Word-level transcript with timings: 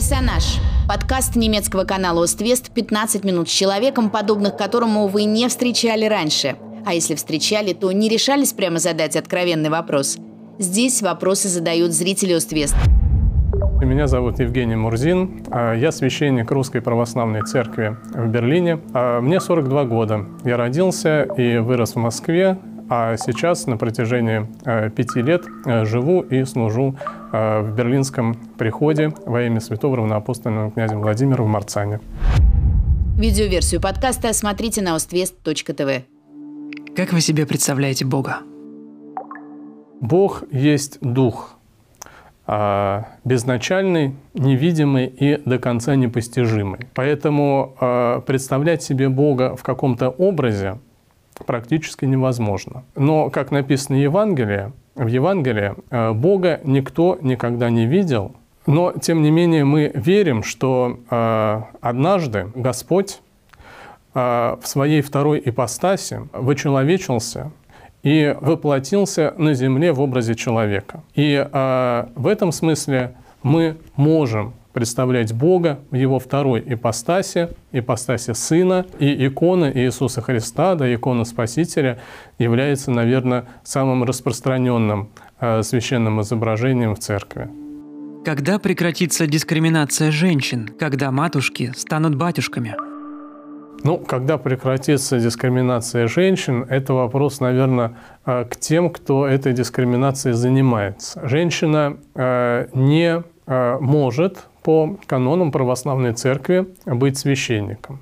Персонаж. 0.00 0.58
Подкаст 0.88 1.36
немецкого 1.36 1.84
канала 1.84 2.24
«Оствест» 2.24 2.70
15 2.70 3.22
минут 3.22 3.50
с 3.50 3.52
человеком, 3.52 4.08
подобных 4.08 4.56
которому 4.56 5.08
вы 5.08 5.24
не 5.24 5.46
встречали 5.46 6.06
раньше. 6.06 6.56
А 6.86 6.94
если 6.94 7.14
встречали, 7.14 7.74
то 7.74 7.92
не 7.92 8.08
решались 8.08 8.54
прямо 8.54 8.78
задать 8.78 9.14
откровенный 9.14 9.68
вопрос. 9.68 10.16
Здесь 10.58 11.02
вопросы 11.02 11.48
задают 11.48 11.92
зрители 11.92 12.32
«Оствест». 12.32 12.76
Меня 13.82 14.06
зовут 14.06 14.40
Евгений 14.40 14.74
Мурзин. 14.74 15.42
А, 15.50 15.74
я 15.74 15.92
священник 15.92 16.50
Русской 16.50 16.80
Православной 16.80 17.42
Церкви 17.42 17.98
в 18.14 18.26
Берлине. 18.28 18.80
А, 18.94 19.20
мне 19.20 19.38
42 19.38 19.84
года. 19.84 20.24
Я 20.44 20.56
родился 20.56 21.24
и 21.36 21.58
вырос 21.58 21.94
в 21.94 21.98
Москве, 21.98 22.58
а 22.90 23.16
сейчас 23.16 23.68
на 23.68 23.76
протяжении 23.76 24.48
э, 24.64 24.90
пяти 24.90 25.22
лет 25.22 25.44
э, 25.64 25.84
живу 25.84 26.22
и 26.22 26.44
служу 26.44 26.96
э, 27.32 27.60
в 27.60 27.72
Берлинском 27.76 28.34
приходе 28.58 29.14
во 29.24 29.42
имя 29.42 29.60
святого 29.60 29.96
равноапостольного 29.96 30.72
князя 30.72 30.96
Владимира 30.96 31.44
в 31.44 31.46
Марцане. 31.46 32.00
Видеоверсию 33.16 33.80
подкаста 33.80 34.32
смотрите 34.32 34.82
на 34.82 34.96
ostvest.tv. 34.96 36.02
Как 36.96 37.12
вы 37.12 37.20
себе 37.20 37.46
представляете 37.46 38.04
Бога? 38.04 38.38
Бог 40.00 40.42
есть 40.50 40.98
Дух, 41.00 41.56
а, 42.46 43.06
безначальный, 43.22 44.16
невидимый 44.34 45.06
и 45.06 45.36
до 45.36 45.60
конца 45.60 45.94
непостижимый. 45.94 46.80
Поэтому 46.94 48.22
представлять 48.26 48.82
себе 48.82 49.08
Бога 49.08 49.54
в 49.54 49.62
каком-то 49.62 50.08
образе– 50.08 50.80
практически 51.50 52.04
невозможно. 52.04 52.84
Но, 52.94 53.28
как 53.28 53.50
написано 53.50 53.98
в 53.98 54.00
Евангелии, 54.00 54.70
в 54.94 55.08
Евангелии 55.08 55.74
э, 55.90 56.12
Бога 56.12 56.60
никто 56.62 57.18
никогда 57.22 57.70
не 57.70 57.86
видел, 57.86 58.36
но, 58.66 58.92
тем 58.92 59.20
не 59.22 59.32
менее, 59.32 59.64
мы 59.64 59.90
верим, 59.92 60.44
что 60.44 61.00
э, 61.10 61.62
однажды 61.80 62.46
Господь 62.54 63.20
э, 64.14 64.56
в 64.62 64.64
своей 64.64 65.00
второй 65.00 65.42
ипостаси 65.44 66.20
вычеловечился 66.32 67.50
и 68.04 68.36
воплотился 68.40 69.34
на 69.36 69.52
земле 69.54 69.92
в 69.92 70.00
образе 70.00 70.36
человека. 70.36 71.02
И 71.16 71.46
в 71.52 72.26
этом 72.26 72.52
смысле 72.52 73.16
мы 73.42 73.76
можем 73.96 74.54
представлять 74.72 75.32
Бога 75.32 75.80
в 75.90 75.96
Его 75.96 76.18
второй 76.18 76.62
ипостаси, 76.66 77.48
ипостаси 77.72 78.32
Сына. 78.32 78.86
И 78.98 79.26
икона 79.26 79.70
Иисуса 79.72 80.20
Христа, 80.20 80.74
да, 80.74 80.92
икона 80.92 81.24
Спасителя, 81.24 81.98
является, 82.38 82.90
наверное, 82.90 83.46
самым 83.64 84.04
распространенным 84.04 85.10
э, 85.40 85.62
священным 85.62 86.20
изображением 86.20 86.94
в 86.94 87.00
церкви. 87.00 87.48
Когда 88.24 88.58
прекратится 88.58 89.26
дискриминация 89.26 90.10
женщин, 90.10 90.68
когда 90.78 91.10
матушки 91.10 91.72
станут 91.74 92.14
батюшками? 92.16 92.76
Ну, 93.82 93.96
когда 93.96 94.36
прекратится 94.36 95.18
дискриминация 95.18 96.06
женщин, 96.06 96.66
это 96.68 96.92
вопрос, 96.92 97.40
наверное, 97.40 97.96
э, 98.26 98.44
к 98.44 98.56
тем, 98.56 98.90
кто 98.90 99.26
этой 99.26 99.52
дискриминацией 99.52 100.34
занимается. 100.34 101.26
Женщина 101.26 101.96
э, 102.14 102.68
не 102.74 103.24
может 103.80 104.46
по 104.62 104.96
канонам 105.06 105.52
православной 105.52 106.12
церкви 106.12 106.66
быть 106.84 107.18
священником. 107.18 108.00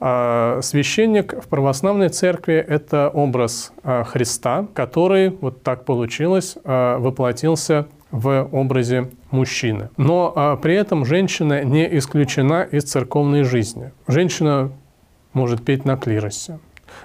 А 0.00 0.60
священник 0.62 1.34
в 1.42 1.48
православной 1.48 2.08
церкви– 2.08 2.54
это 2.68 3.08
образ 3.08 3.72
а, 3.82 4.04
Христа, 4.04 4.66
который, 4.74 5.30
вот 5.30 5.62
так 5.62 5.84
получилось, 5.84 6.56
а, 6.64 6.98
воплотился 6.98 7.86
в 8.10 8.48
образе 8.52 9.10
мужчины. 9.30 9.90
Но 9.98 10.58
при 10.62 10.74
этом 10.74 11.04
женщина 11.04 11.62
не 11.62 11.98
исключена 11.98 12.62
из 12.62 12.84
церковной 12.84 13.42
жизни. 13.42 13.92
Женщина 14.06 14.72
может 15.34 15.62
петь 15.62 15.84
на 15.84 15.98
клиросе. 15.98 16.58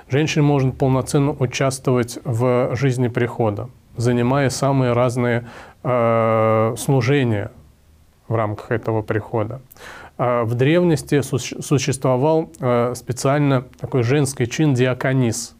Женщина 0.07 0.45
может 0.45 0.77
полноценно 0.77 1.35
участвовать 1.37 2.19
в 2.23 2.73
жизни 2.77 3.09
прихода, 3.09 3.69
занимая 3.97 4.49
самые 4.49 4.93
разные 4.93 5.43
служения 6.77 7.51
в 8.27 8.35
рамках 8.35 8.71
этого 8.71 9.01
прихода. 9.01 9.61
А 10.17 10.43
в 10.43 10.53
древности 10.55 11.21
существовал 11.21 12.51
э, 12.59 12.93
специально 12.95 13.63
такой 13.79 14.03
женский 14.03 14.47
чин 14.47 14.73
диаконис, 14.73 15.55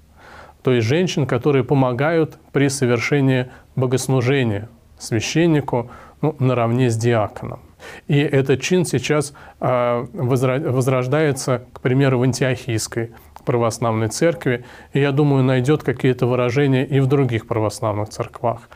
то 0.62 0.72
есть 0.72 0.88
женщин, 0.88 1.26
которые 1.26 1.64
помогают 1.64 2.38
при 2.52 2.70
совершении 2.70 3.50
богослужения 3.76 4.70
священнику 4.98 5.90
ну, 6.22 6.36
наравне 6.40 6.90
с 6.90 6.96
диаконом. 6.96 7.60
И 8.08 8.18
этот 8.18 8.62
чин 8.62 8.86
сейчас 8.86 9.34
э, 9.60 10.06
возрождается, 10.14 11.66
к 11.74 11.82
примеру, 11.82 12.20
в 12.20 12.24
антиохийской 12.24 13.12
православной 13.44 14.08
церкви, 14.08 14.64
и 14.94 15.02
я 15.02 15.12
думаю, 15.12 15.44
найдет 15.44 15.84
какие-то 15.84 16.28
выражения 16.28 16.86
и 16.86 17.02
в 17.02 17.08
других 17.08 17.46
православных 17.46 18.08
церквах. 18.08 18.70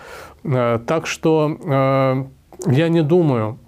Так 0.44 1.08
что 1.08 2.28
я 2.66 2.90
не 2.90 3.02
думаю, 3.02 3.59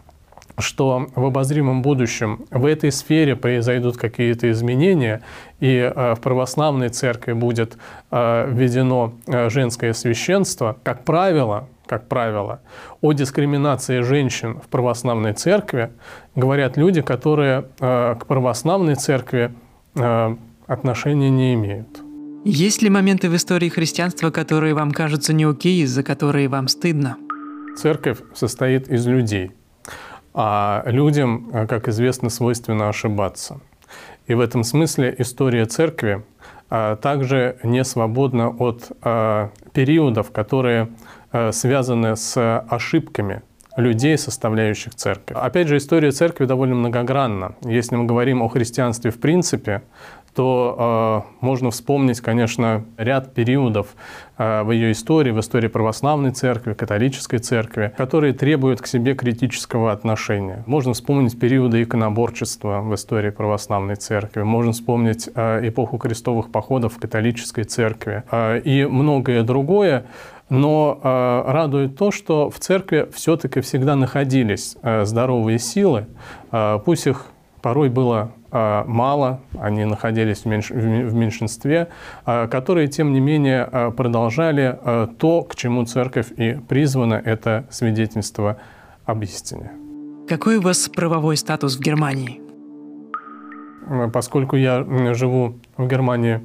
что 0.62 1.08
в 1.16 1.26
обозримом 1.26 1.82
будущем 1.82 2.46
в 2.52 2.66
этой 2.66 2.92
сфере 2.92 3.36
произойдут 3.36 3.98
какие-то 3.98 4.50
изменения, 4.52 5.22
и 5.60 5.76
э, 5.76 6.16
в 6.16 6.20
православной 6.22 6.90
церкви 6.90 7.34
будет 7.34 7.78
э, 8.12 8.50
введено 8.52 9.14
э, 9.28 9.50
женское 9.50 9.94
священство, 9.94 10.78
как 10.84 11.04
правило, 11.04 11.68
как 11.86 12.08
правило, 12.08 12.62
о 13.02 13.14
дискриминации 13.14 14.02
женщин 14.02 14.60
в 14.60 14.68
православной 14.68 15.34
церкви 15.34 15.92
говорят 16.36 16.78
люди, 16.78 17.02
которые 17.02 17.66
к 17.80 18.26
православной 18.28 18.94
церкви 18.94 19.52
отношения 20.68 21.32
не 21.32 21.56
имеют. 21.56 21.88
Есть 22.46 22.84
ли 22.84 22.92
моменты 22.92 23.28
в 23.28 23.36
истории 23.36 23.70
христианства, 23.70 24.30
которые 24.30 24.76
вам 24.76 24.92
кажутся 24.92 25.34
не 25.34 25.46
окей, 25.46 25.84
за 25.88 26.04
которые 26.04 26.48
вам 26.48 26.68
стыдно? 26.68 27.18
Церковь 27.76 28.20
состоит 28.36 28.88
из 28.88 29.08
людей– 29.08 29.52
а 30.34 30.84
людям, 30.86 31.50
э, 31.54 31.68
как 31.68 31.88
известно, 31.88 32.30
свойственно 32.30 32.90
ошибаться. 32.90 33.60
И 34.28 34.34
в 34.34 34.40
этом 34.40 34.64
смысле 34.64 35.16
история 35.18 35.66
церкви 35.66 36.24
э, 36.70 36.98
также 37.02 37.58
не 37.64 37.84
свободна 37.84 38.50
от 38.50 38.92
э, 39.04 39.50
периодов, 39.74 40.32
которые 40.32 40.90
связаны 41.52 42.16
с 42.16 42.60
ошибками 42.68 43.44
людей, 43.78 44.18
составляющих 44.18 44.96
церковь. 44.96 45.38
Опять 45.40 45.68
же, 45.68 45.78
история 45.78 46.12
церкви 46.12 46.46
довольно 46.46 46.74
многогранна. 46.74 47.56
Если 47.62 47.96
мы 47.96 48.06
говорим 48.06 48.42
о 48.42 48.50
христианстве 48.50 49.12
в 49.12 49.20
принципе, 49.20 49.84
то 50.40 51.26
э, 51.28 51.46
можно 51.46 51.70
вспомнить, 51.70 52.22
конечно, 52.22 52.86
ряд 52.96 53.34
периодов 53.34 53.88
э, 54.38 54.64
в 54.64 54.72
ее 54.72 54.94
истории, 54.94 55.32
в 55.32 55.40
истории 55.42 55.68
православной 55.68 56.32
церкви, 56.32 56.72
католической 56.72 57.40
церкви, 57.40 57.92
которые 57.98 58.32
требуют 58.32 58.80
к 58.80 58.88
себе 58.88 59.16
критического 59.16 59.92
отношения. 59.92 60.64
Можно 60.66 60.94
вспомнить 60.94 61.38
периоды 61.38 61.84
иконоборчества 61.84 62.80
в 62.80 62.96
истории 62.96 63.32
православной 63.32 63.98
церкви, 63.98 64.44
можно 64.44 64.72
вспомнить 64.72 65.28
э, 65.36 65.68
эпоху 65.68 65.98
крестовых 65.98 66.54
походов 66.54 66.94
в 66.94 67.00
католической 67.02 67.66
церкви 67.66 68.24
э, 68.32 68.62
и 68.62 68.86
многое 68.86 69.44
другое. 69.44 70.06
Но 70.48 71.02
э, 71.04 71.52
радует 71.52 71.98
то, 71.98 72.12
что 72.12 72.50
в 72.50 72.60
церкви 72.60 73.10
все-таки 73.14 73.60
всегда 73.60 73.98
находились 73.98 74.78
э, 74.84 75.04
здоровые 75.04 75.60
силы, 75.60 76.06
э, 76.54 76.80
пусть 76.86 77.08
их 77.08 77.26
порой 77.62 77.90
было 77.90 78.32
мало, 78.52 79.42
они 79.60 79.86
находились 79.86 80.40
в, 80.40 80.46
меньш, 80.46 80.72
в 80.72 81.14
меньшинстве, 81.14 81.90
а, 82.26 82.48
которые, 82.48 82.88
тем 82.88 83.14
не 83.14 83.20
менее, 83.20 83.68
а, 83.72 83.92
продолжали 83.92 84.78
то, 85.18 85.44
к 85.44 85.56
чему 85.56 85.86
церковь 85.86 86.32
и 86.36 86.60
призвана, 86.68 87.14
это 87.14 87.66
свидетельство 87.70 88.58
об 89.06 89.24
истине. 89.24 89.72
Какой 90.28 90.58
у 90.58 90.62
вас 90.62 90.90
правовой 90.90 91.38
статус 91.38 91.78
в 91.78 91.80
Германии? 91.80 92.42
Поскольку 94.14 94.56
я 94.56 94.86
живу 95.14 95.56
в 95.78 95.88
Германии 95.88 96.42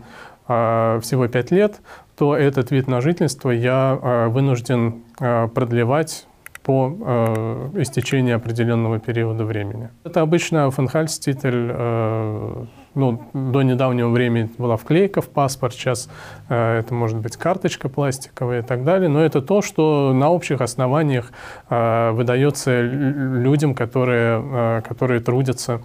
всего 0.47 1.29
пять 1.29 1.51
лет, 1.51 1.81
то 2.17 2.37
этот 2.37 2.71
вид 2.71 2.89
на 2.89 3.01
жительство 3.01 3.51
я 3.51 4.29
вынужден 4.31 5.03
продлевать 5.19 6.27
по 6.65 6.97
э, 6.99 7.83
истечении 7.83 8.33
определенного 8.33 8.99
периода 8.99 9.45
времени. 9.45 9.91
Это 10.03 10.23
обычно 10.23 10.71
фанхальститель, 10.71 11.71
э, 11.71 12.65
ну, 12.95 13.23
до 13.35 13.63
недавнего 13.63 14.09
времени 14.09 14.49
была 14.57 14.79
вклейка 14.79 15.21
в 15.21 15.29
паспорт, 15.29 15.75
сейчас 15.75 16.09
э, 16.49 16.79
это 16.79 16.95
может 16.95 17.19
быть 17.19 17.37
карточка 17.37 17.91
пластиковая 17.91 18.61
и 18.61 18.63
так 18.63 18.83
далее, 18.83 19.11
но 19.11 19.21
это 19.21 19.43
то, 19.43 19.61
что 19.61 20.15
на 20.15 20.31
общих 20.31 20.63
основаниях 20.63 21.33
э, 21.69 22.11
выдается 22.13 22.81
людям, 22.81 23.75
которые, 23.75 24.43
э, 24.43 24.83
которые 24.89 25.21
трудятся 25.21 25.83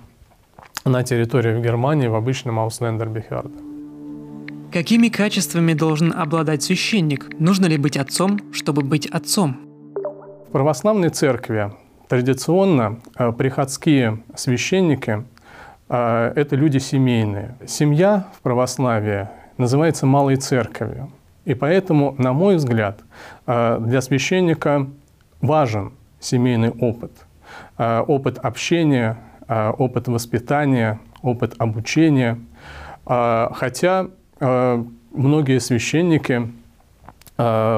на 0.85 1.03
территории 1.03 1.61
Германии 1.61 2.07
в 2.07 2.15
обычном 2.15 2.57
Ауслендербехерде. 2.57 3.59
Какими 4.71 5.09
качествами 5.09 5.73
должен 5.73 6.13
обладать 6.13 6.63
священник? 6.63 7.37
Нужно 7.37 7.65
ли 7.65 7.77
быть 7.77 7.97
отцом, 7.97 8.39
чтобы 8.53 8.81
быть 8.81 9.07
отцом? 9.07 9.68
В 10.49 10.51
православной 10.51 11.09
церкви 11.09 11.71
Традиционно 12.07 12.97
э, 13.19 13.31
приходские 13.33 14.23
священники 14.33 15.23
э,– 15.89 16.33
это 16.35 16.55
люди 16.55 16.79
семейные. 16.79 17.53
Семья 17.67 18.25
в 18.33 18.41
православии 18.41 19.29
называется 19.57 20.07
малой 20.07 20.37
церковью. 20.37 21.11
И 21.45 21.53
поэтому, 21.53 22.15
на 22.17 22.33
мой 22.33 22.55
взгляд, 22.55 23.01
э, 23.45 23.77
для 23.79 24.01
священника 24.01 24.87
важен 25.39 25.91
семейный 26.19 26.71
опыт. 26.71 27.11
Опыт 27.77 28.39
общения, 28.39 29.19
опыт 29.47 30.07
воспитания, 30.07 30.99
опыт 31.21 31.53
обучения. 31.59 32.39
Хотя 33.05 34.07
многие 34.39 35.59
священники 35.59 36.51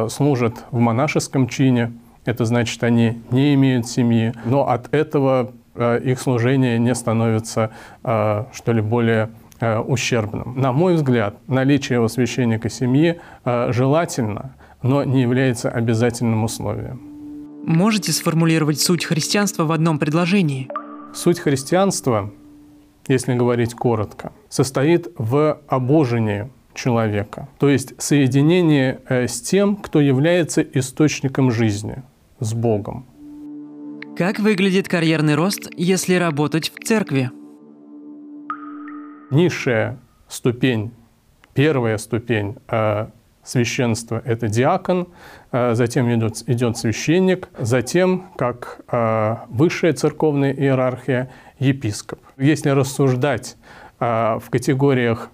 служат 0.09 0.65
в 0.71 0.79
монашеском 0.79 1.47
чине, 1.47 1.93
это 2.25 2.45
значит, 2.45 2.83
они 2.83 3.21
не 3.31 3.53
имеют 3.55 3.87
семьи, 3.87 4.33
но 4.45 4.67
от 4.67 4.93
этого 4.93 5.53
их 5.75 6.19
служение 6.19 6.77
не 6.79 6.93
становится, 6.93 7.71
что 8.03 8.73
ли, 8.73 8.81
более 8.81 9.29
Э, 9.61 9.77
ущербным. 9.77 10.59
На 10.59 10.71
мой 10.71 10.95
взгляд, 10.95 11.35
наличие 11.47 12.01
у 12.01 12.07
священника 12.07 12.67
семьи 12.67 13.21
э, 13.45 13.71
желательно, 13.71 14.55
но 14.81 15.03
не 15.03 15.21
является 15.21 15.69
обязательным 15.69 16.43
условием. 16.43 16.99
Можете 17.63 18.11
сформулировать 18.11 18.81
суть 18.81 19.05
христианства 19.05 19.65
в 19.65 19.71
одном 19.71 19.99
предложении? 19.99 20.67
Суть 21.13 21.39
христианства, 21.39 22.31
если 23.07 23.35
говорить 23.35 23.75
коротко, 23.75 24.31
состоит 24.49 25.09
в 25.19 25.59
обожении 25.67 26.49
человека, 26.73 27.47
то 27.59 27.69
есть 27.69 27.93
соединении 28.01 28.97
э, 29.09 29.27
с 29.27 29.41
тем, 29.41 29.75
кто 29.75 30.01
является 30.01 30.63
источником 30.63 31.51
жизни, 31.51 32.01
с 32.41 32.53
Богом. 32.53 33.05
Как 34.17 34.39
выглядит 34.39 34.89
карьерный 34.89 35.35
рост, 35.35 35.69
если 35.77 36.15
работать 36.15 36.73
в 36.75 36.83
церкви? 36.83 37.31
низшая 39.31 39.97
ступень, 40.27 40.91
первая 41.53 41.97
ступень 41.97 42.57
э, 42.67 43.07
священства– 43.43 44.21
это 44.25 44.47
диакон, 44.47 45.07
э, 45.51 45.73
затем 45.73 46.13
идет, 46.13 46.43
идет 46.47 46.77
священник, 46.77 47.49
затем, 47.57 48.27
как 48.37 48.81
э, 48.91 49.37
высшая 49.49 49.93
церковная 49.93 50.53
иерархия– 50.53 51.31
епископ. 51.59 52.19
Если 52.37 52.69
рассуждать 52.69 53.55
в 53.99 54.43
категориях 54.49 55.29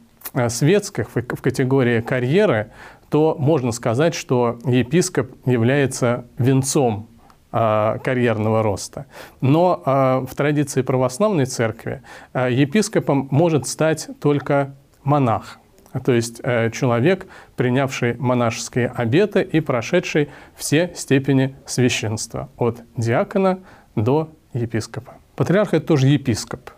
светских, 0.50 1.08
в 1.10 1.42
категории 1.42 2.02
карьеры, 2.02 2.72
то 3.10 3.36
можно 3.40 3.72
сказать, 3.72 4.14
что 4.14 4.60
епископ 4.66 5.32
является 5.46 6.26
венцом 6.38 7.10
а, 7.52 8.00
карьерного 8.00 8.62
роста. 8.62 9.06
Но 9.42 9.82
а, 9.86 10.26
в 10.26 10.36
традиции 10.36 10.82
православной 10.82 11.46
церкви 11.46 12.02
а, 12.34 12.50
епископом 12.50 13.28
может 13.32 13.68
стать 13.68 14.10
только 14.20 14.76
монах, 15.04 15.60
то 16.04 16.12
есть 16.12 16.42
э, 16.44 16.70
человек, 16.72 17.28
принявший 17.56 18.16
монашеские 18.18 18.88
обеты 18.90 19.42
и 19.42 19.62
прошедший 19.62 20.30
все 20.56 20.92
степени 20.96 21.56
священства, 21.66 22.50
от 22.58 22.82
диакона 22.98 23.60
до 23.96 24.30
епископа. 24.54 25.16
Патриарх– 25.36 25.70
это 25.74 25.88
тоже 25.88 26.08
епископ. 26.08 26.70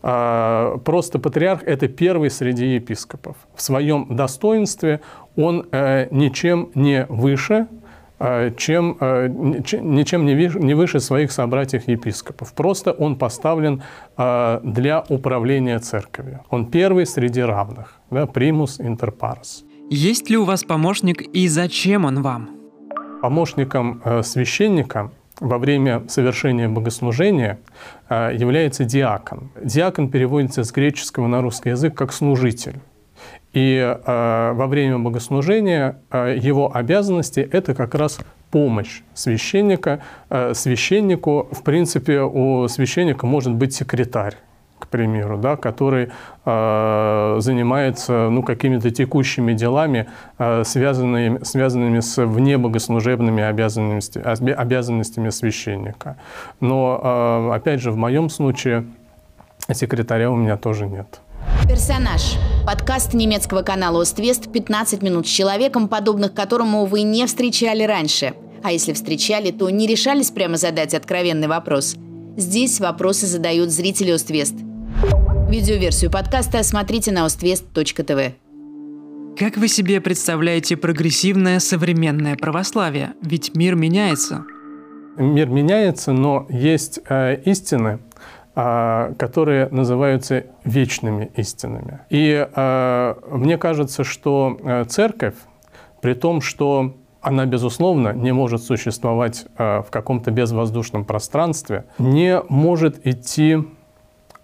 Просто 0.00 1.18
патриарх– 1.18 1.62
это 1.66 1.88
первый 1.88 2.30
среди 2.30 2.74
епископов. 2.74 3.36
В 3.54 3.60
своем 3.60 4.06
достоинстве 4.16 5.00
он 5.36 5.66
э, 5.72 6.08
ничем 6.10 6.70
не 6.74 7.04
выше 7.08 7.66
а, 8.22 8.50
чем, 8.50 8.98
а, 9.00 9.28
ничем 9.28 10.26
не 10.26 10.74
выше 10.74 11.00
своих 11.00 11.32
собратьев-епископов. 11.32 12.52
Просто 12.52 12.92
он 12.92 13.16
поставлен 13.16 13.82
а, 14.16 14.60
для 14.62 15.02
управления 15.08 15.78
церковью. 15.78 16.40
Он 16.50 16.66
первый 16.66 17.06
среди 17.06 17.40
равных, 17.40 17.98
да, 18.10 18.26
примус 18.26 18.78
интер. 18.78 19.14
Есть 19.88 20.28
ли 20.28 20.36
у 20.36 20.44
вас 20.44 20.64
помощник 20.64 21.22
и 21.22 21.48
зачем 21.48 22.04
он 22.04 22.20
вам? 22.20 22.50
Помощником 23.22 24.02
священника 24.22 25.10
во 25.40 25.58
время 25.58 26.04
совершения 26.08 26.68
богослужения 26.68 27.58
является 28.08 28.84
диакон. 28.84 29.50
Диакон 29.62 30.10
переводится 30.10 30.64
с 30.64 30.70
греческого 30.70 31.26
на 31.26 31.42
русский 31.42 31.70
язык 31.70 31.94
как 31.94 32.12
«служитель». 32.12 32.76
И 33.52 33.76
э, 33.76 34.52
во 34.52 34.66
время 34.68 34.98
богослужения 34.98 35.98
э, 36.10 36.36
его 36.40 36.74
обязанности– 36.74 37.40
это 37.52 37.74
как 37.74 37.94
раз 37.96 38.20
помощь 38.50 39.02
священника. 39.14 40.02
Священнику, 40.52 41.48
в 41.50 41.62
принципе, 41.62 42.20
у 42.20 42.68
священника 42.68 43.26
может 43.26 43.54
быть 43.54 43.74
секретарь 43.74 44.36
к 44.80 44.88
примеру, 44.88 45.38
да, 45.38 45.56
который 45.56 46.10
э, 46.44 47.36
занимается 47.38 48.28
ну, 48.30 48.42
какими-то 48.42 48.90
текущими 48.90 49.52
делами, 49.52 50.06
э, 50.38 50.64
связанными, 50.64 51.44
связанными 51.44 52.00
с 52.00 52.24
внебогослужебными 52.24 53.42
обязанностями, 53.42 54.52
обязанностями 54.52 55.30
священника. 55.30 56.16
Но, 56.60 57.00
э, 57.02 57.54
опять 57.54 57.80
же, 57.80 57.92
в 57.92 57.96
моем 57.96 58.30
случае 58.30 58.84
секретаря 59.72 60.30
у 60.30 60.36
меня 60.36 60.56
тоже 60.56 60.86
нет. 60.86 61.20
Персонаж. 61.68 62.36
Подкаст 62.66 63.14
немецкого 63.14 63.62
канала 63.62 64.02
«Оствест» 64.02 64.46
«15 64.46 65.04
минут 65.04 65.26
с 65.26 65.30
человеком, 65.30 65.88
подобных 65.88 66.34
которому 66.34 66.86
вы 66.86 67.02
не 67.02 67.26
встречали 67.26 67.84
раньше». 67.84 68.34
А 68.62 68.72
если 68.72 68.92
встречали, 68.92 69.50
то 69.50 69.70
не 69.70 69.86
решались 69.86 70.30
прямо 70.30 70.56
задать 70.56 70.94
откровенный 70.94 71.48
вопрос. 71.48 71.96
Здесь 72.36 72.80
вопросы 72.80 73.26
задают 73.26 73.70
зрители 73.70 74.10
«Оствест». 74.10 74.54
Видеоверсию 75.50 76.12
подкаста 76.12 76.62
смотрите 76.62 77.10
на 77.10 77.24
oствест.тв. 77.24 78.36
Как 79.36 79.56
вы 79.56 79.66
себе 79.66 80.00
представляете 80.00 80.76
прогрессивное 80.76 81.58
современное 81.58 82.36
православие? 82.36 83.14
Ведь 83.20 83.56
мир 83.56 83.74
меняется. 83.74 84.44
Мир 85.16 85.48
меняется, 85.48 86.12
но 86.12 86.46
есть 86.50 87.00
э, 87.08 87.40
истины, 87.46 87.98
а, 88.54 89.12
которые 89.18 89.68
называются 89.70 90.46
вечными 90.62 91.32
истинами. 91.34 92.02
И 92.10 92.48
а, 92.54 93.18
мне 93.32 93.58
кажется, 93.58 94.04
что 94.04 94.56
э, 94.62 94.84
церковь, 94.84 95.34
при 96.00 96.14
том, 96.14 96.42
что 96.42 96.94
она, 97.20 97.44
безусловно, 97.44 98.12
не 98.12 98.30
может 98.30 98.62
существовать 98.62 99.46
э, 99.58 99.82
в 99.82 99.90
каком-то 99.90 100.30
безвоздушном 100.30 101.04
пространстве, 101.04 101.86
не 101.98 102.40
может 102.48 103.04
идти 103.04 103.58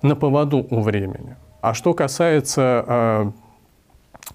на 0.02 0.16
поводу 0.16 0.66
у 0.70 0.80
времени. 0.80 1.36
А 1.60 1.74
что 1.74 1.94
касается 1.94 2.84
э, 2.86 3.30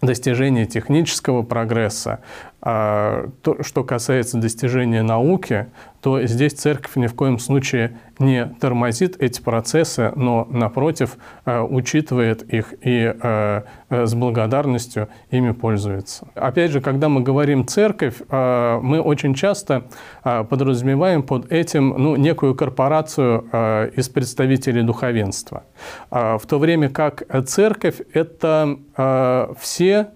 достижения 0.01 0.65
технического 0.65 1.44
прогресса, 1.44 2.20
а, 2.63 3.30
то, 3.41 3.63
что 3.63 3.84
касается 3.84 4.38
достижения 4.38 5.01
науки, 5.01 5.68
то 6.00 6.24
здесь 6.25 6.53
церковь 6.53 6.96
ни 6.96 7.08
в 7.08 7.15
коем 7.15 7.39
случае 7.39 7.98
не 8.20 8.46
тормозит 8.60 9.15
эти 9.20 9.41
процессы, 9.41 10.12
но, 10.15 10.48
напротив, 10.50 11.18
а, 11.46 11.63
учитывает 11.63 12.44
их 12.44 12.75
и 12.82 13.15
а, 13.20 13.63
с 13.89 14.13
благодарностью 14.13 15.10
ими 15.32 15.51
пользуется. 15.51 16.27
Опять 16.36 16.70
же, 16.72 16.82
когда 16.82 17.10
мы 17.10 17.22
говорим 17.22 17.65
«церковь», 17.68 18.22
мы 18.30 19.01
очень 19.01 19.34
часто 19.34 19.88
подразумеваем 20.24 21.24
под 21.24 21.51
этим 21.51 21.89
ну, 21.98 22.15
некую 22.15 22.56
корпорацию 22.56 23.91
из 23.96 24.08
представителей 24.08 24.84
духовенства. 24.84 25.63
В 26.10 26.41
то 26.48 26.60
время 26.60 26.89
как 26.89 27.24
церковь– 27.48 28.01
это 28.13 28.77
все 29.60 30.12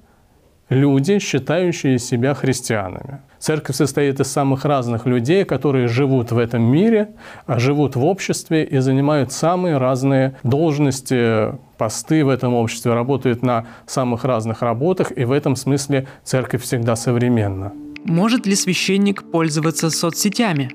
люди, 0.76 1.20
считающие 1.20 1.98
себя 1.98 2.34
христианами. 2.34 3.22
Церковь 3.40 3.76
состоит 3.76 4.20
из 4.20 4.28
самых 4.28 4.66
разных 4.66 5.06
людей, 5.06 5.46
которые 5.46 5.88
живут 5.88 6.32
в 6.32 6.38
этом 6.38 6.64
мире, 6.64 7.10
живут 7.48 7.96
в 7.96 8.04
обществе 8.04 8.64
и 8.64 8.80
занимают 8.80 9.32
самые 9.32 9.78
разные 9.78 10.36
должности, 10.44 11.54
посты 11.78 12.26
в 12.26 12.30
этом 12.30 12.54
обществе, 12.54 12.94
работают 12.94 13.44
на 13.44 13.66
самых 13.86 14.26
разных 14.26 14.62
работах, 14.62 15.12
и 15.16 15.26
в 15.26 15.32
этом 15.32 15.56
смысле 15.56 16.08
церковь 16.24 16.64
всегда 16.64 16.96
современна. 16.96 17.72
Может 18.04 18.46
ли 18.46 18.56
священник 18.56 19.32
пользоваться 19.32 19.90
соцсетями? 19.90 20.72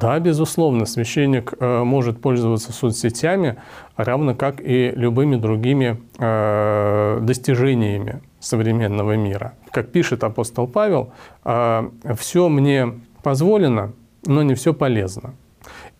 Да, 0.00 0.18
безусловно, 0.20 0.86
священник 0.86 1.54
э, 1.58 1.82
может 1.82 2.20
пользоваться 2.20 2.72
соцсетями, 2.72 3.56
равно 3.96 4.34
как 4.34 4.60
и 4.60 4.92
любыми 4.94 5.36
другими 5.36 6.00
э, 6.18 7.18
достижениями 7.22 8.22
современного 8.40 9.16
мира. 9.16 9.54
Как 9.70 9.90
пишет 9.90 10.24
апостол 10.24 10.66
Павел, 10.66 11.12
«А, 11.44 11.90
все 12.16 12.48
мне 12.48 13.00
позволено, 13.22 13.92
но 14.26 14.42
не 14.42 14.54
все 14.54 14.72
полезно. 14.74 15.34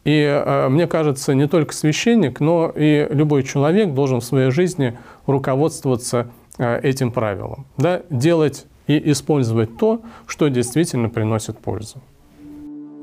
И 0.05 0.25
а, 0.27 0.69
мне 0.69 0.87
кажется, 0.87 1.35
не 1.35 1.49
только 1.49 1.75
священник, 1.75 2.41
но 2.41 2.73
и 2.75 3.07
любой 3.11 3.43
человек 3.43 3.93
должен 3.93 4.21
в 4.21 4.25
своей 4.25 4.51
жизни 4.51 4.97
руководствоваться 5.27 6.31
а, 6.59 6.79
этим 6.81 7.13
правилом. 7.13 7.67
Да? 7.77 8.03
Делать 8.11 8.67
и 8.87 9.11
использовать 9.11 9.77
то, 9.77 10.01
что 10.27 10.49
действительно 10.49 11.09
приносит 11.09 11.59
пользу. 11.59 12.03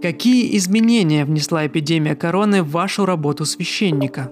Какие 0.02 0.56
изменения 0.58 1.26
внесла 1.26 1.66
эпидемия 1.66 2.16
короны 2.16 2.64
в 2.64 2.72
вашу 2.72 3.06
работу 3.06 3.46
священника? 3.46 4.32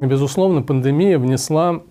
Безусловно, 0.00 0.62
пандемия 0.62 1.18
внесла 1.18 1.82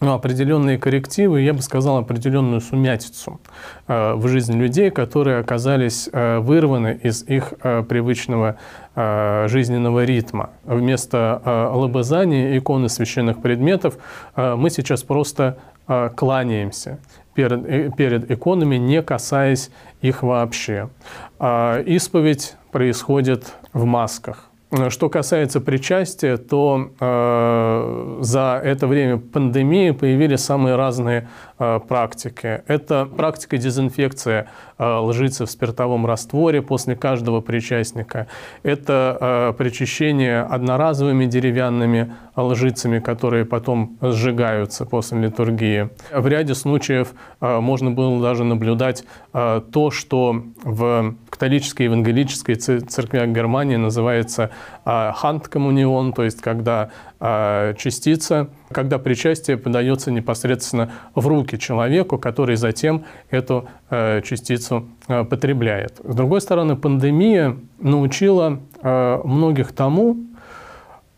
определенные 0.00 0.78
коррективы, 0.78 1.42
я 1.42 1.52
бы 1.52 1.60
сказал, 1.60 1.98
определенную 1.98 2.62
сумятицу 2.62 3.38
э, 3.86 4.14
в 4.14 4.28
жизни 4.28 4.56
людей, 4.56 4.90
которые 4.90 5.38
оказались 5.38 6.08
э, 6.10 6.38
вырваны 6.38 6.98
из 7.02 7.22
их 7.24 7.52
э, 7.62 7.82
привычного 7.82 8.56
жизненного 8.96 10.04
ритма. 10.04 10.50
Вместо 10.64 11.40
лобызания 11.72 12.58
иконы 12.58 12.88
священных 12.88 13.40
предметов 13.40 13.96
мы 14.36 14.68
сейчас 14.68 15.04
просто 15.04 15.58
кланяемся 15.86 16.98
перед, 17.32 17.94
перед 17.96 18.30
иконами, 18.30 18.76
не 18.76 19.00
касаясь 19.00 19.70
их 20.02 20.24
вообще. 20.24 20.90
Исповедь 21.38 22.56
происходит 22.72 23.54
в 23.72 23.84
масках. 23.84 24.49
Что 24.88 25.08
касается 25.08 25.60
причастия, 25.60 26.36
то 26.36 26.92
э, 27.00 28.18
за 28.20 28.60
это 28.62 28.86
время 28.86 29.18
пандемии 29.18 29.90
появились 29.90 30.44
самые 30.44 30.76
разные 30.76 31.28
э, 31.58 31.80
практики. 31.88 32.62
Это 32.68 33.04
практика 33.04 33.58
дезинфекции 33.58 34.46
э, 34.78 34.98
лжицы 34.98 35.44
в 35.46 35.50
спиртовом 35.50 36.06
растворе 36.06 36.62
после 36.62 36.94
каждого 36.94 37.40
причастника. 37.40 38.28
Это 38.62 39.18
э, 39.20 39.54
причащение 39.58 40.42
одноразовыми 40.42 41.26
деревянными 41.26 42.14
лжицами, 42.36 43.00
которые 43.00 43.46
потом 43.46 43.98
сжигаются 44.00 44.84
после 44.84 45.20
литургии. 45.20 45.88
В 46.12 46.28
ряде 46.28 46.54
случаев 46.54 47.14
э, 47.40 47.58
можно 47.58 47.90
было 47.90 48.22
даже 48.22 48.44
наблюдать 48.44 49.02
э, 49.32 49.62
то, 49.72 49.90
что 49.90 50.44
в 50.62 51.16
католической 51.40 51.84
евангелической 51.84 52.56
церквях 52.56 53.28
Германии 53.28 53.76
называется 53.76 54.50
хант-коммунион, 54.84 56.12
то 56.12 56.22
есть 56.22 56.42
когда 56.42 56.90
а, 57.18 57.72
частица, 57.74 58.48
когда 58.70 58.98
причастие 58.98 59.56
подается 59.56 60.10
непосредственно 60.10 60.92
в 61.14 61.26
руки 61.26 61.58
человеку, 61.58 62.18
который 62.18 62.56
затем 62.56 63.04
эту 63.30 63.68
а, 63.88 64.20
частицу 64.20 64.86
а, 65.08 65.24
потребляет. 65.24 65.98
С 66.04 66.14
другой 66.14 66.42
стороны, 66.42 66.76
пандемия 66.76 67.56
научила 67.78 68.60
многих 68.82 69.72
тому, 69.72 70.16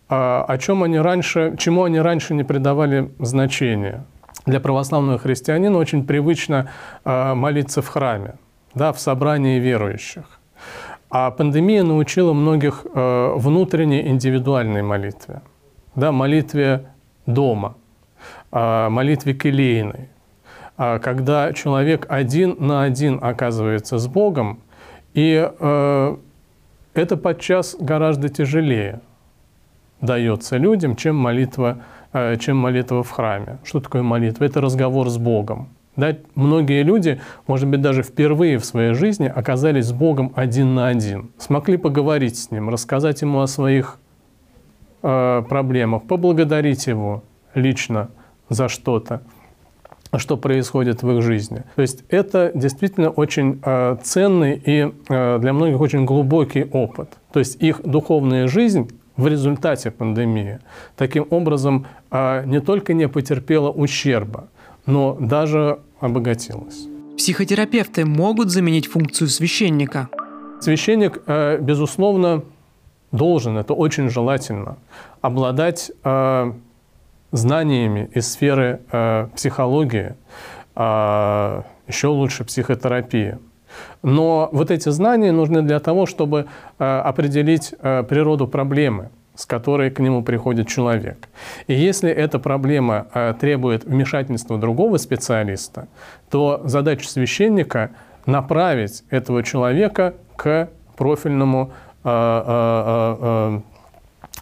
о 0.08 0.58
чем 0.58 0.82
они 0.84 0.98
раньше, 0.98 1.54
чему 1.58 1.84
они 1.84 1.98
раньше 1.98 2.34
не 2.34 2.44
придавали 2.44 3.10
значения. 3.18 4.04
Для 4.46 4.60
православного 4.60 5.18
христианина 5.18 5.78
очень 5.78 6.04
привычно 6.04 6.70
молиться 7.04 7.82
в 7.82 7.88
храме, 7.88 8.34
да, 8.74 8.92
в 8.92 8.98
собрании 9.00 9.58
верующих. 9.58 10.24
А 11.10 11.30
пандемия 11.30 11.82
научила 11.82 12.32
многих 12.32 12.86
э, 12.94 13.32
внутренней 13.36 14.08
индивидуальной 14.08 14.82
молитве, 14.82 15.42
да, 15.94 16.10
молитве 16.10 16.86
дома, 17.26 17.76
э, 18.50 18.88
молитве 18.88 19.34
келейной. 19.34 20.08
А 20.78 20.98
когда 20.98 21.52
человек 21.52 22.06
один 22.08 22.56
на 22.58 22.82
один 22.82 23.18
оказывается 23.22 23.98
с 23.98 24.06
Богом, 24.06 24.60
и 25.12 25.50
э, 25.58 26.16
это 26.94 27.16
подчас 27.16 27.76
гораздо 27.78 28.28
тяжелее 28.28 29.00
дается 30.02 30.56
людям, 30.56 30.96
чем 30.96 31.16
молитва, 31.16 31.78
э, 32.12 32.36
чем 32.36 32.56
молитва 32.58 33.02
в 33.02 33.10
храме. 33.10 33.58
Что 33.64 33.80
такое 33.80 34.02
молитва? 34.02 34.44
Это 34.44 34.60
разговор 34.60 35.08
с 35.08 35.16
Богом. 35.16 35.68
Да, 35.94 36.16
многие 36.34 36.82
люди, 36.82 37.20
может 37.46 37.68
быть, 37.68 37.82
даже 37.82 38.02
впервые 38.02 38.58
в 38.58 38.64
своей 38.64 38.94
жизни 38.94 39.26
оказались 39.26 39.86
с 39.86 39.92
Богом 39.92 40.32
один 40.34 40.74
на 40.74 40.88
один, 40.88 41.30
смогли 41.36 41.76
поговорить 41.76 42.38
с 42.38 42.50
Ним, 42.50 42.70
рассказать 42.70 43.20
Ему 43.20 43.40
о 43.40 43.46
своих 43.46 43.98
э, 45.02 45.42
проблемах, 45.46 46.04
поблагодарить 46.04 46.86
Его 46.86 47.22
лично 47.54 48.08
за 48.48 48.68
что-то, 48.68 49.20
что 50.16 50.38
происходит 50.38 51.02
в 51.02 51.10
их 51.10 51.22
жизни. 51.22 51.62
То 51.76 51.82
есть 51.82 52.04
это 52.08 52.52
действительно 52.54 53.10
очень 53.10 53.60
э, 53.62 53.96
ценный 54.02 54.60
и 54.64 54.92
э, 55.08 55.38
для 55.38 55.52
многих 55.52 55.80
очень 55.80 56.06
глубокий 56.06 56.64
опыт. 56.64 57.10
То 57.32 57.38
есть 57.38 57.62
их 57.62 57.82
духовная 57.82 58.46
жизнь 58.46 58.90
в 59.16 59.26
результате 59.26 59.90
пандемии 59.90 60.60
таким 60.96 61.26
образом 61.28 61.86
э, 62.10 62.44
не 62.46 62.60
только 62.60 62.94
не 62.94 63.08
потерпела 63.08 63.70
ущерба, 63.70 64.48
но 64.86 65.16
даже 65.20 65.78
обогатилась. 66.00 66.86
Психотерапевты 67.16 68.04
могут 68.04 68.50
заменить 68.50 68.86
функцию 68.86 69.28
священника? 69.28 70.08
Священник, 70.60 71.22
э, 71.26 71.58
безусловно, 71.60 72.42
должен, 73.10 73.58
это 73.58 73.74
очень 73.74 74.08
желательно, 74.08 74.76
обладать 75.20 75.92
э, 76.02 76.52
знаниями 77.32 78.10
из 78.14 78.32
сферы 78.32 78.80
э, 78.90 79.28
психологии, 79.34 80.14
еще 80.74 82.06
лучше 82.08 82.44
психотерапии. 82.44 83.38
Но 84.02 84.48
вот 84.52 84.70
эти 84.70 84.88
знания 84.88 85.32
нужны 85.32 85.60
для 85.60 85.80
того, 85.80 86.06
чтобы 86.06 86.46
определить 86.78 87.74
природу 87.78 88.48
проблемы– 88.48 89.10
с 89.42 89.46
которой 89.46 89.90
к 89.90 89.98
нему 89.98 90.22
приходит 90.22 90.68
человек. 90.68 91.28
И 91.66 91.74
если 91.74 92.08
эта 92.10 92.38
проблема 92.38 93.08
э, 93.12 93.34
требует 93.40 93.84
вмешательства 93.84 94.56
другого 94.56 94.98
специалиста, 94.98 95.88
то 96.30 96.62
задача 96.64 97.08
священника 97.08 97.90
направить 98.24 99.02
этого 99.10 99.42
человека 99.42 100.14
к 100.36 100.68
профильному 100.96 101.72
э, 102.04 102.08
э, 102.08 103.60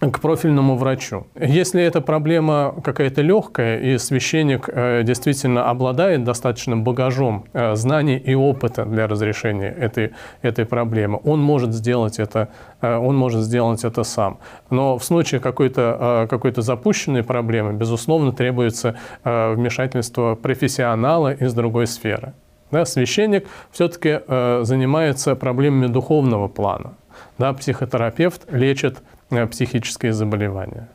к 0.01 0.21
профильному 0.21 0.77
врачу. 0.77 1.27
Если 1.39 1.83
эта 1.83 2.01
проблема 2.01 2.75
какая-то 2.83 3.21
легкая, 3.21 3.79
и 3.81 3.99
священник 3.99 4.69
э, 4.69 5.03
действительно 5.03 5.69
обладает 5.69 6.25
достаточным 6.25 6.85
багажом 6.85 7.45
э, 7.53 7.75
знаний 7.75 8.17
и 8.17 8.35
опыта 8.35 8.87
для 8.87 9.07
разрешения 9.07 9.69
этой, 9.69 10.13
этой 10.41 10.65
проблемы, 10.65 11.21
он 11.25 11.41
может 11.43 11.75
сделать 11.75 12.19
это, 12.19 12.49
э, 12.81 12.97
он 12.97 13.15
может 13.15 13.43
сделать 13.43 13.85
это 13.85 14.03
сам. 14.03 14.39
Но 14.71 14.97
в 14.97 15.05
случае 15.05 15.41
какой-то 15.41 16.27
какой 16.31 16.53
запущенной 16.57 17.23
проблемы, 17.23 17.75
безусловно, 17.75 18.33
требуется 18.33 18.97
вмешательство 19.25 20.35
профессионала 20.35 21.33
из 21.33 21.55
другой 21.55 21.87
сферы. 21.87 22.33
Да, 22.71 22.85
священник 22.85 23.47
все-таки 23.71 24.21
занимается 24.65 25.35
проблемами 25.37 25.87
духовного 25.87 26.49
плана. 26.49 26.95
Да, 27.39 27.53
психотерапевт 27.53 28.53
лечит 28.53 29.03
психические 29.51 30.13
заболевания. 30.13 30.89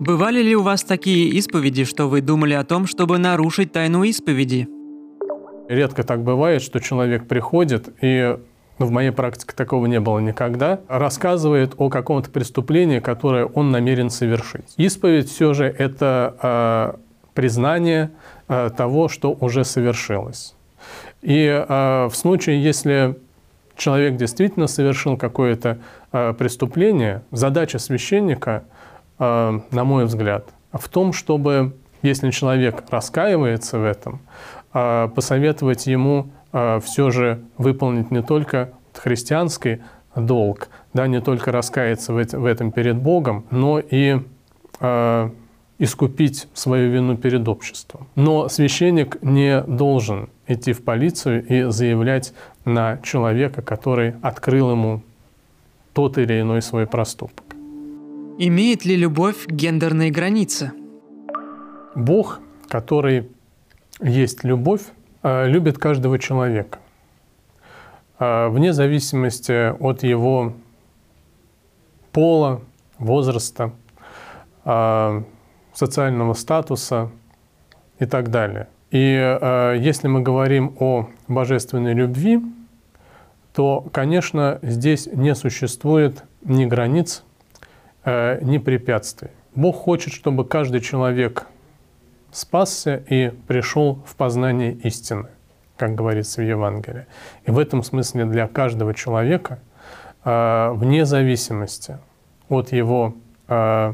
Бывали 0.00 0.42
ли 0.42 0.54
у 0.54 0.62
вас 0.62 0.84
такие 0.84 1.28
исповеди, 1.30 1.84
что 1.84 2.08
вы 2.08 2.20
думали 2.20 2.54
о 2.54 2.64
том, 2.64 2.86
чтобы 2.86 3.18
нарушить 3.18 3.72
тайну 3.72 4.04
исповеди? 4.04 4.68
Редко 5.68 6.02
так 6.04 6.22
бывает, 6.22 6.62
что 6.62 6.80
человек 6.80 7.26
приходит 7.26 7.88
и 8.00 8.38
ну, 8.78 8.86
в 8.86 8.90
моей 8.92 9.10
практике 9.10 9.54
такого 9.56 9.86
не 9.86 9.98
было 9.98 10.20
никогда, 10.20 10.80
рассказывает 10.88 11.74
о 11.78 11.88
каком-то 11.90 12.30
преступлении, 12.30 13.00
которое 13.00 13.44
он 13.46 13.70
намерен 13.70 14.08
совершить. 14.08 14.72
Исповедь 14.76 15.28
все 15.28 15.52
же 15.52 15.64
это 15.64 16.36
э, 16.40 16.98
признание 17.34 18.12
э, 18.46 18.70
того, 18.76 19.08
что 19.08 19.36
уже 19.40 19.64
совершилось. 19.64 20.54
И 21.22 21.44
э, 21.44 22.06
в 22.06 22.14
случае, 22.14 22.62
если 22.62 23.16
человек 23.78 24.16
действительно 24.16 24.66
совершил 24.66 25.16
какое-то 25.16 25.78
э, 26.12 26.34
преступление, 26.34 27.22
задача 27.30 27.78
священника, 27.78 28.64
э, 29.18 29.60
на 29.70 29.84
мой 29.84 30.04
взгляд, 30.04 30.50
в 30.72 30.88
том, 30.88 31.12
чтобы, 31.12 31.74
если 32.02 32.30
человек 32.30 32.84
раскаивается 32.90 33.78
в 33.78 33.84
этом, 33.84 34.20
э, 34.74 35.08
посоветовать 35.14 35.86
ему 35.86 36.30
э, 36.52 36.80
все 36.84 37.10
же 37.10 37.40
выполнить 37.56 38.10
не 38.10 38.22
только 38.22 38.72
христианский 38.92 39.80
долг, 40.14 40.68
да, 40.92 41.06
не 41.06 41.20
только 41.20 41.52
раскаяться 41.52 42.12
в, 42.12 42.22
в 42.22 42.44
этом 42.44 42.72
перед 42.72 42.96
Богом, 42.96 43.46
но 43.50 43.78
и 43.78 44.20
э, 44.80 45.30
искупить 45.78 46.48
свою 46.54 46.90
вину 46.90 47.16
перед 47.16 47.46
обществом. 47.46 48.08
Но 48.16 48.48
священник 48.48 49.22
не 49.22 49.62
должен 49.62 50.28
идти 50.46 50.72
в 50.72 50.82
полицию 50.82 51.46
и 51.46 51.70
заявлять 51.70 52.32
на 52.68 52.98
человека, 52.98 53.62
который 53.62 54.14
открыл 54.22 54.70
ему 54.70 55.02
тот 55.92 56.18
или 56.18 56.40
иной 56.40 56.62
свой 56.62 56.86
проступок. 56.86 57.44
Имеет 58.38 58.84
ли 58.84 58.94
любовь 58.94 59.48
гендерные 59.48 60.12
границы? 60.12 60.70
Бог, 61.96 62.38
который 62.68 63.28
есть 64.00 64.44
любовь, 64.44 64.82
э, 65.24 65.48
любит 65.48 65.78
каждого 65.78 66.20
человека. 66.20 66.78
Э, 68.20 68.48
вне 68.48 68.72
зависимости 68.72 69.70
от 69.70 70.04
его 70.04 70.52
пола, 72.12 72.60
возраста, 72.98 73.72
э, 74.64 75.22
социального 75.74 76.34
статуса 76.34 77.10
и 77.98 78.06
так 78.06 78.30
далее. 78.30 78.68
И 78.90 78.98
если 79.80 80.08
мы 80.08 80.22
говорим 80.22 80.74
о 80.80 81.08
божественной 81.28 81.92
любви, 81.92 82.40
то, 83.58 83.84
конечно, 83.92 84.60
здесь 84.62 85.08
не 85.12 85.34
существует 85.34 86.22
ни 86.44 86.64
границ, 86.64 87.24
э, 88.04 88.38
ни 88.40 88.58
препятствий. 88.58 89.30
Бог 89.56 89.74
хочет, 89.74 90.12
чтобы 90.12 90.44
каждый 90.44 90.80
человек 90.80 91.48
спасся 92.30 93.02
и 93.08 93.30
пришел 93.48 93.98
в 94.06 94.14
познание 94.14 94.74
истины, 94.74 95.26
как 95.76 95.96
говорится 95.96 96.40
в 96.40 96.44
Евангелии. 96.44 97.06
И 97.46 97.50
в 97.50 97.58
этом 97.58 97.82
смысле 97.82 98.26
для 98.26 98.46
каждого 98.46 98.94
человека, 98.94 99.58
э, 100.24 100.70
вне 100.74 101.04
зависимости 101.04 101.98
от 102.48 102.70
его 102.70 103.16
э, 103.48 103.92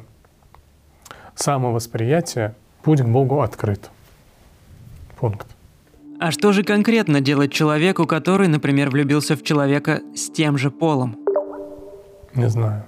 самовосприятия, 1.37 2.55
путь 2.83 3.01
к 3.01 3.07
Богу 3.07 3.41
открыт. 3.41 3.89
Пункт. 5.19 5.54
А 6.21 6.31
что 6.31 6.53
же 6.53 6.63
конкретно 6.63 7.21
делать 7.21 7.53
человеку, 7.53 8.07
который, 8.07 8.49
например, 8.49 8.91
влюбился 8.91 9.37
в 9.37 9.43
человека 9.43 10.01
с 10.15 10.31
тем 10.31 10.57
же 10.57 10.71
полом? 10.71 11.17
Не 12.35 12.49
знаю. 12.49 12.85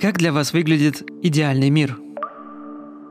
Как 0.00 0.18
для 0.18 0.32
вас 0.32 0.52
выглядит 0.52 1.02
идеальный 1.22 1.70
мир? 1.70 1.98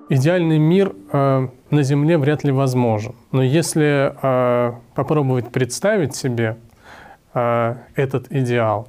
Идеальный 0.09 0.59
мир 0.59 0.93
э, 1.11 1.47
на 1.71 1.83
Земле 1.83 2.19
вряд 2.19 2.43
ли 2.43 2.51
возможен. 2.51 3.15
Но 3.31 3.41
если 3.41 4.13
э, 4.21 4.73
попробовать 4.93 5.51
представить 5.51 6.15
себе 6.15 6.57
э, 7.33 7.75
этот 7.95 8.31
идеал, 8.31 8.87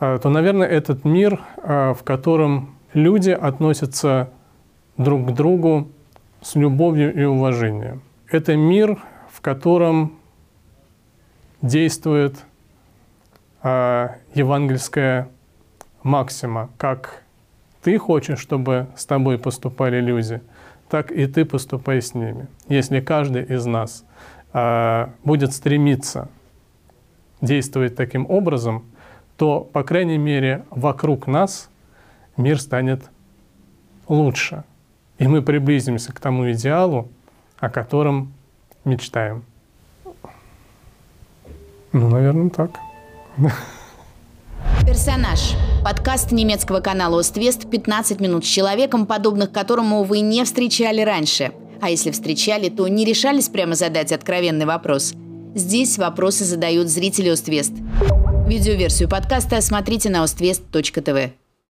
э, 0.00 0.18
то, 0.22 0.30
наверное, 0.30 0.66
этот 0.66 1.04
мир, 1.04 1.40
э, 1.62 1.92
в 1.92 2.02
котором 2.04 2.74
люди 2.94 3.30
относятся 3.30 4.30
друг 4.96 5.28
к 5.28 5.34
другу 5.34 5.88
с 6.40 6.54
любовью 6.54 7.14
и 7.14 7.24
уважением. 7.24 8.02
Это 8.28 8.56
мир, 8.56 8.98
в 9.30 9.40
котором 9.40 10.18
действует 11.62 12.36
э, 13.62 14.08
евангельская 14.34 15.28
максима, 16.02 16.70
как 16.78 17.22
ты 17.82 17.98
хочешь, 17.98 18.38
чтобы 18.38 18.88
с 18.96 19.06
тобой 19.06 19.38
поступали 19.38 20.00
люди, 20.00 20.40
так 20.88 21.10
и 21.12 21.26
ты 21.26 21.44
поступай 21.44 22.02
с 22.02 22.14
ними. 22.14 22.46
Если 22.68 23.00
каждый 23.00 23.44
из 23.44 23.64
нас 23.66 24.04
э, 24.52 25.08
будет 25.24 25.52
стремиться 25.52 26.28
действовать 27.40 27.96
таким 27.96 28.26
образом, 28.28 28.84
то, 29.36 29.60
по 29.60 29.82
крайней 29.82 30.18
мере, 30.18 30.64
вокруг 30.70 31.26
нас 31.26 31.70
мир 32.36 32.60
станет 32.60 33.10
лучше. 34.08 34.64
И 35.20 35.28
мы 35.28 35.42
приблизимся 35.42 36.12
к 36.14 36.18
тому 36.18 36.50
идеалу, 36.52 37.10
о 37.58 37.68
котором 37.68 38.32
мечтаем. 38.86 39.44
Ну, 41.92 42.08
наверное, 42.08 42.48
так. 42.48 42.70
Персонаж. 44.86 45.56
Подкаст 45.84 46.32
немецкого 46.32 46.80
канала 46.80 47.20
«Оствест» 47.20 47.68
15 47.68 48.18
минут 48.18 48.46
с 48.46 48.48
человеком, 48.48 49.04
подобных 49.04 49.52
которому 49.52 50.04
вы 50.04 50.20
не 50.20 50.42
встречали 50.42 51.02
раньше. 51.02 51.52
А 51.82 51.90
если 51.90 52.12
встречали, 52.12 52.70
то 52.70 52.88
не 52.88 53.04
решались 53.04 53.50
прямо 53.50 53.74
задать 53.74 54.12
откровенный 54.12 54.64
вопрос. 54.64 55.12
Здесь 55.54 55.98
вопросы 55.98 56.44
задают 56.44 56.88
зрители 56.88 57.28
«Оствест». 57.28 57.74
Видеоверсию 58.46 59.10
подкаста 59.10 59.60
смотрите 59.60 60.08
на 60.08 60.22
oствест.тв. 60.22 61.34